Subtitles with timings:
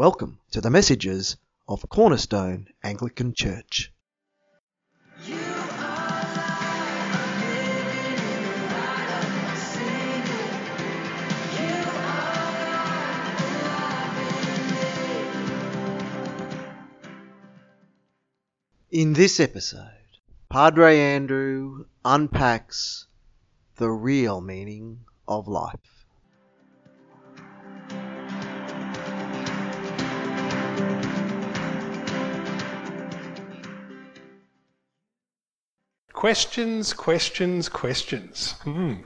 [0.00, 1.36] Welcome to the messages
[1.68, 3.92] of Cornerstone Anglican Church.
[18.90, 19.90] In this episode,
[20.48, 23.06] Padre Andrew unpacks
[23.76, 25.99] the real meaning of life.
[36.20, 38.52] Questions, questions, questions.
[38.64, 38.96] Hmm.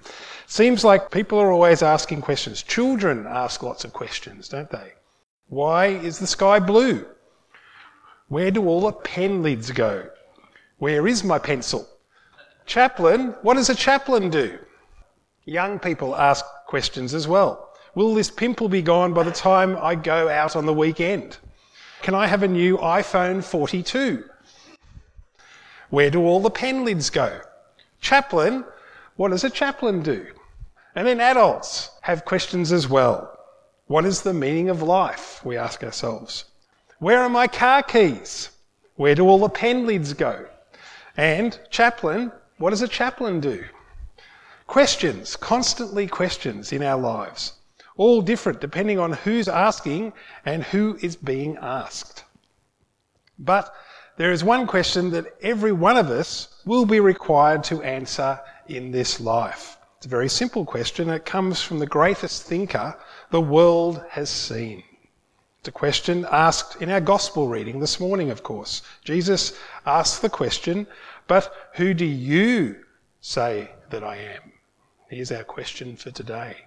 [0.49, 2.65] Seems like people are always asking questions.
[2.65, 4.95] Children ask lots of questions, don't they?
[5.47, 7.07] Why is the sky blue?
[8.27, 10.11] Where do all the pen lids go?
[10.79, 11.89] Where is my pencil?
[12.67, 14.59] Chaplain, what does a chaplain do?
[15.45, 17.71] Young people ask questions as well.
[17.95, 21.39] Will this pimple be gone by the time I go out on the weekend?
[22.03, 24.25] Can I have a new iPhone 42?
[25.95, 27.41] Where do all the pen lids go?
[28.01, 28.65] Chaplain,
[29.15, 30.27] what does a chaplain do?
[30.97, 33.39] And then adults have questions as well.
[33.87, 35.41] What is the meaning of life?
[35.45, 36.47] We ask ourselves.
[36.99, 38.51] Where are my car keys?
[38.97, 40.47] Where do all the pen lids go?
[41.17, 43.65] And chaplain, what does a chaplain do?
[44.67, 47.53] Questions, constantly questions in our lives,
[47.97, 50.13] all different depending on who's asking
[50.45, 52.25] and who is being asked.
[53.39, 53.73] But
[54.17, 58.91] there is one question that every one of us will be required to answer in
[58.91, 59.77] this life.
[59.97, 61.09] It's a very simple question.
[61.11, 62.97] It comes from the greatest thinker
[63.31, 64.85] the world has seen.
[65.61, 68.83] It's a question asked in our gospel reading this morning, of course.
[69.03, 70.87] Jesus asked the question,
[71.27, 72.85] But who do you
[73.21, 74.53] say that I am?
[75.09, 76.67] Here's our question for today.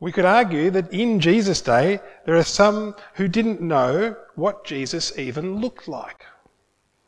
[0.00, 5.18] We could argue that in Jesus' day, there are some who didn't know what Jesus
[5.18, 6.24] even looked like.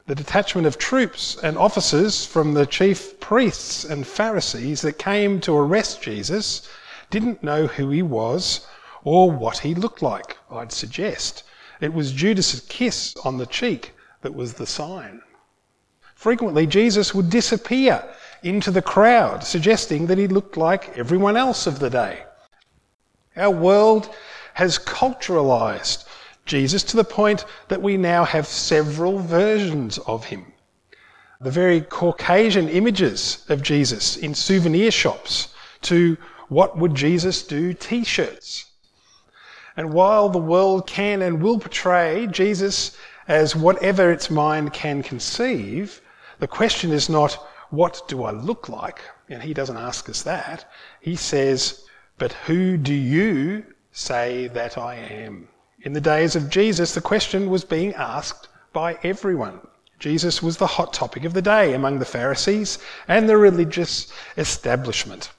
[0.06, 5.56] The detachment of troops and officers from the chief priests and Pharisees that came to
[5.56, 6.68] arrest Jesus
[7.10, 8.66] didn't know who he was
[9.04, 11.44] or what he looked like, I'd suggest.
[11.80, 15.22] It was Judas's kiss on the cheek that was the sign.
[16.16, 18.02] Frequently, Jesus would disappear
[18.42, 22.24] into the crowd, suggesting that he looked like everyone else of the day.
[23.36, 24.14] Our world
[24.54, 26.04] has culturalized
[26.46, 30.52] Jesus to the point that we now have several versions of him.
[31.40, 36.16] The very Caucasian images of Jesus in souvenir shops to
[36.48, 38.66] what would Jesus do t shirts.
[39.76, 42.96] And while the world can and will portray Jesus
[43.28, 46.02] as whatever its mind can conceive,
[46.40, 47.34] the question is not,
[47.70, 49.00] what do I look like?
[49.28, 50.68] And he doesn't ask us that.
[51.00, 51.84] He says,
[52.20, 55.48] but who do you say that I am?
[55.80, 59.58] In the days of Jesus, the question was being asked by everyone.
[59.98, 65.30] Jesus was the hot topic of the day among the Pharisees and the religious establishment.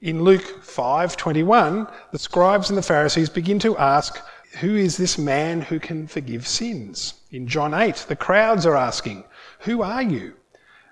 [0.00, 4.20] In Luke 5:21, the scribes and the Pharisees begin to ask,
[4.60, 9.24] "Who is this man who can forgive sins?" In John 8, the crowds are asking,
[9.66, 10.34] "Who are you?"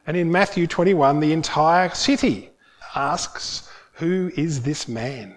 [0.09, 2.51] And in Matthew 21, the entire city
[2.97, 3.68] asks,
[3.99, 5.35] who is this man?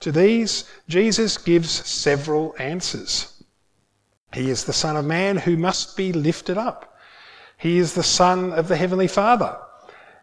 [0.00, 3.42] To these, Jesus gives several answers.
[4.34, 6.98] He is the Son of Man who must be lifted up.
[7.56, 9.56] He is the Son of the Heavenly Father.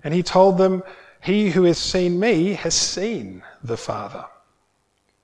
[0.04, 0.84] And he told them,
[1.22, 4.26] He who has seen me has seen the Father.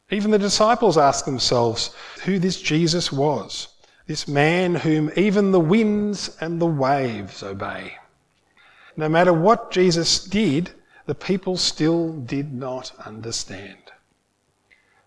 [0.10, 3.68] Even the disciples asked themselves who this Jesus was,
[4.08, 7.96] this man whom even the winds and the waves obey.
[8.96, 10.72] No matter what Jesus did,
[11.08, 13.78] the people still did not understand.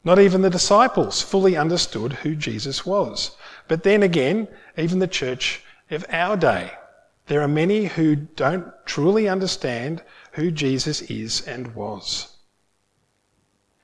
[0.03, 3.37] Not even the disciples fully understood who Jesus was.
[3.69, 6.73] But then again, even the church of our day,
[7.27, 10.03] there are many who don't truly understand
[10.33, 12.39] who Jesus is and was.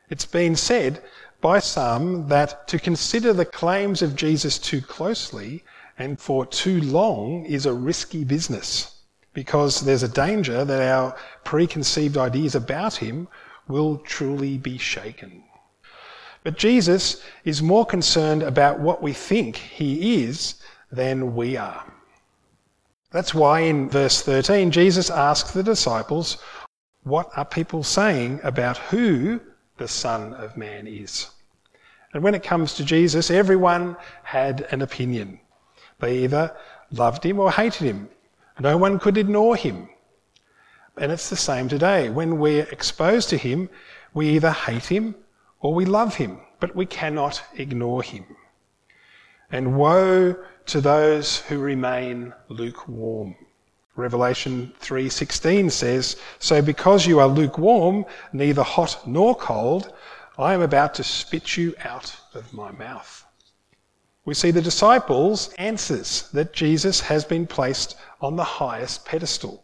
[0.08, 1.02] It's been said
[1.42, 5.64] by some that to consider the claims of Jesus too closely
[5.98, 8.95] and for too long is a risky business
[9.36, 13.28] because there's a danger that our preconceived ideas about him
[13.68, 15.44] will truly be shaken.
[16.42, 20.54] But Jesus is more concerned about what we think he is
[20.90, 21.84] than we are.
[23.10, 26.38] That's why in verse 13, Jesus asks the disciples,
[27.02, 29.38] What are people saying about who
[29.76, 31.28] the Son of Man is?
[32.14, 35.40] And when it comes to Jesus, everyone had an opinion.
[35.98, 36.56] They either
[36.90, 38.08] loved him or hated him.
[38.58, 39.88] No one could ignore him.
[40.96, 42.08] And it's the same today.
[42.08, 43.68] When we're exposed to him,
[44.14, 45.14] we either hate him
[45.60, 46.40] or we love him.
[46.58, 48.24] but we cannot ignore him.
[49.50, 50.34] And woe
[50.66, 53.36] to those who remain lukewarm.
[53.94, 59.92] Revelation 3:16 says, "So because you are lukewarm, neither hot nor cold,
[60.38, 63.25] I am about to spit you out of my mouth."
[64.26, 69.62] We see the disciples' answers that Jesus has been placed on the highest pedestal.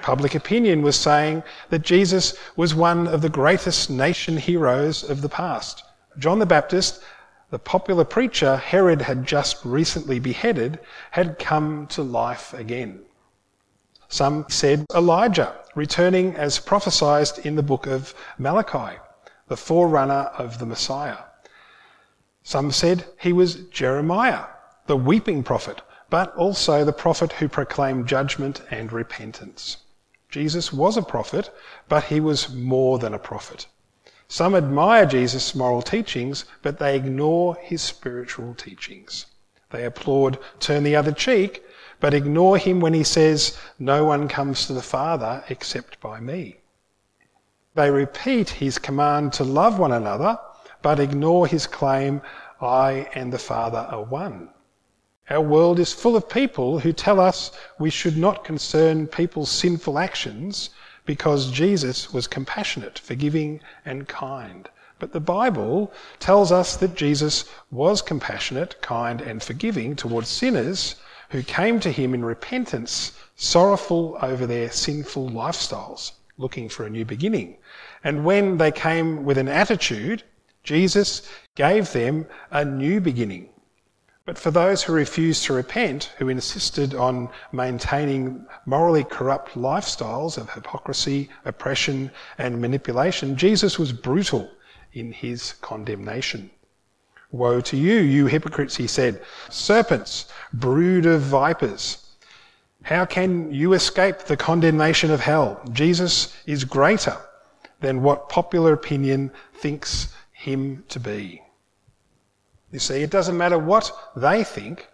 [0.00, 5.28] Public opinion was saying that Jesus was one of the greatest nation heroes of the
[5.28, 5.82] past.
[6.20, 7.02] John the Baptist,
[7.50, 10.78] the popular preacher Herod had just recently beheaded,
[11.10, 13.00] had come to life again.
[14.06, 18.98] Some said Elijah, returning as prophesied in the book of Malachi,
[19.48, 21.25] the forerunner of the Messiah.
[22.48, 24.44] Some said he was Jeremiah,
[24.86, 29.78] the weeping prophet, but also the prophet who proclaimed judgment and repentance.
[30.28, 31.50] Jesus was a prophet,
[31.88, 33.66] but he was more than a prophet.
[34.28, 39.26] Some admire Jesus' moral teachings, but they ignore his spiritual teachings.
[39.70, 41.64] They applaud turn the other cheek,
[41.98, 46.58] but ignore him when he says, No one comes to the Father except by me.
[47.74, 50.38] They repeat his command to love one another,
[50.86, 52.22] but ignore his claim,
[52.60, 54.50] I and the Father are one.
[55.28, 57.50] Our world is full of people who tell us
[57.80, 60.70] we should not concern people's sinful actions
[61.04, 64.68] because Jesus was compassionate, forgiving, and kind.
[65.00, 70.94] But the Bible tells us that Jesus was compassionate, kind, and forgiving towards sinners
[71.30, 77.04] who came to him in repentance, sorrowful over their sinful lifestyles, looking for a new
[77.04, 77.56] beginning.
[78.04, 80.22] And when they came with an attitude,
[80.66, 81.22] Jesus
[81.54, 83.48] gave them a new beginning.
[84.26, 90.50] But for those who refused to repent, who insisted on maintaining morally corrupt lifestyles of
[90.50, 94.50] hypocrisy, oppression, and manipulation, Jesus was brutal
[94.92, 96.50] in his condemnation.
[97.30, 102.16] Woe to you, you hypocrites, he said, serpents, brood of vipers.
[102.82, 105.60] How can you escape the condemnation of hell?
[105.72, 107.16] Jesus is greater
[107.80, 110.14] than what popular opinion thinks
[110.46, 111.42] him to be.
[112.70, 114.86] You see, it doesn't matter what they think,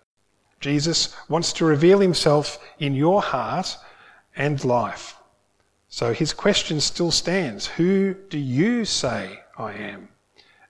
[0.60, 3.76] Jesus wants to reveal himself in your heart
[4.34, 5.16] and life.
[5.88, 10.08] So his question still stands Who do you say I am?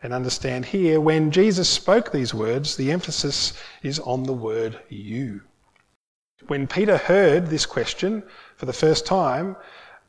[0.03, 3.53] And understand here, when Jesus spoke these words, the emphasis
[3.83, 5.43] is on the word you.
[6.49, 8.25] When Peter heard this question
[8.57, 9.55] for the first time,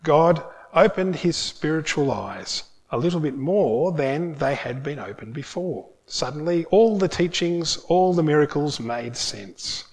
[0.02, 0.44] God
[0.74, 5.90] opened his spiritual eyes a little bit more than they had been open before.
[6.06, 9.86] Suddenly, all the teachings, all the miracles made sense.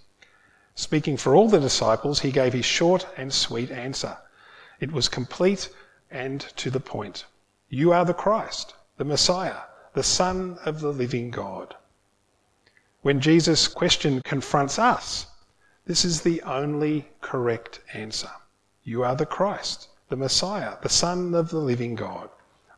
[0.74, 4.18] Speaking for all the disciples, he gave his short and sweet answer.
[4.80, 5.70] It was complete
[6.10, 7.24] and to the point.
[7.70, 9.62] You are the Christ, the Messiah,
[9.94, 11.74] the Son of the living God.
[13.00, 15.26] When Jesus' question confronts us,
[15.86, 18.30] this is the only correct answer.
[18.84, 22.28] You are the Christ, the Messiah, the Son of the living God.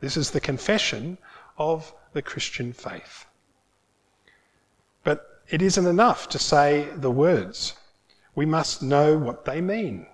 [0.03, 1.17] This is the confession
[1.57, 3.25] of the Christian faith.
[5.05, 7.75] But it isn't enough to say the words.
[8.35, 10.09] We must know what they mean.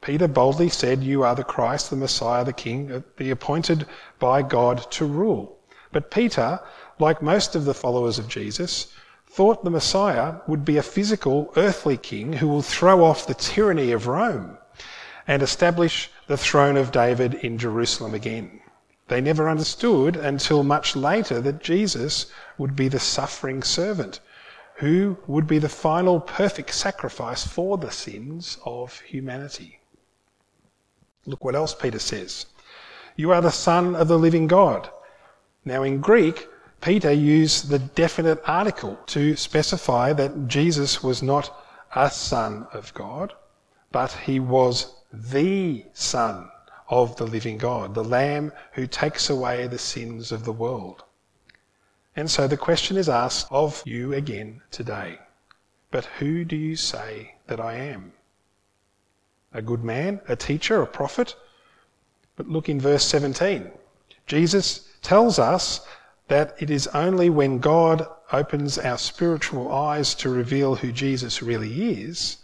[0.00, 3.84] Peter boldly said, You are the Christ, the Messiah, the King, uh, the appointed
[4.20, 5.58] by God to rule.
[5.90, 6.60] But Peter,
[7.00, 8.94] like most of the followers of Jesus,
[9.26, 13.90] thought the Messiah would be a physical, earthly king who will throw off the tyranny
[13.90, 14.56] of Rome
[15.26, 18.60] and establish the throne of David in Jerusalem again.
[19.10, 22.26] They never understood until much later that Jesus
[22.58, 24.20] would be the suffering servant
[24.76, 29.80] who would be the final perfect sacrifice for the sins of humanity.
[31.26, 32.46] Look what else Peter says.
[33.16, 34.88] You are the Son of the living God.
[35.64, 36.46] Now, in Greek,
[36.80, 41.52] Peter used the definite article to specify that Jesus was not
[41.96, 43.32] a Son of God,
[43.90, 46.48] but he was the Son
[46.90, 51.04] of the living God, the Lamb who takes away the sins of the world.
[52.16, 55.18] And so the question is asked of you again today.
[55.90, 58.12] But who do you say that I am?
[59.52, 61.34] A good man, a teacher, a prophet?
[62.36, 63.70] But look in verse 17.
[64.26, 65.86] Jesus tells us
[66.28, 72.02] that it is only when God opens our spiritual eyes to reveal who Jesus really
[72.02, 72.36] is,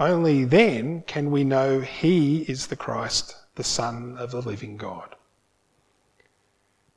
[0.00, 5.14] only then can we know he is the Christ, the Son of the living God.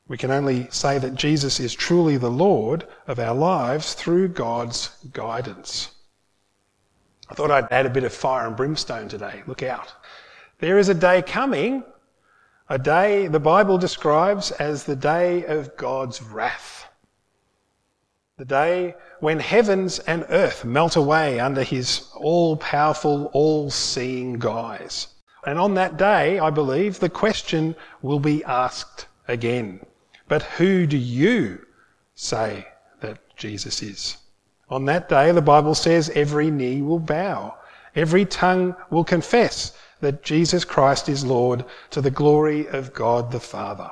[0.08, 4.90] We can only say that Jesus is truly the Lord of our lives through God's
[5.12, 5.90] guidance.
[7.30, 9.44] I thought I'd add a bit of fire and brimstone today.
[9.48, 9.94] Look out.
[10.60, 11.84] There is a day coming
[12.70, 16.86] a day the Bible describes as the day of God's wrath.
[18.38, 25.08] the day when heavens and earth melt away under his all powerful, all seeing guise.
[25.46, 29.86] And on that day, I believe, the question will be asked again.
[30.28, 31.66] But who do you
[32.14, 32.68] say
[33.00, 34.18] that Jesus is?
[34.70, 37.56] On that day, the Bible says every knee will bow,
[37.96, 43.40] every tongue will confess that Jesus Christ is Lord to the glory of God the
[43.40, 43.92] Father.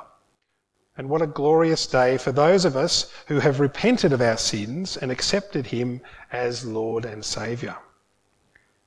[0.96, 4.96] And what a glorious day for those of us who have repented of our sins
[4.96, 6.00] and accepted Him
[6.32, 7.76] as Lord and Saviour.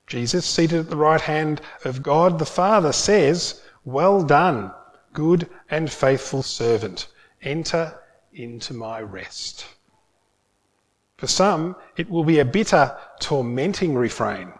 [0.08, 4.72] Jesus, seated at the right hand of God the Father, says, Well done,
[5.14, 7.08] good and faithful servant.
[7.42, 8.00] Enter
[8.34, 9.66] into my rest.
[11.18, 14.52] For some, it will be a bitter, tormenting refrain.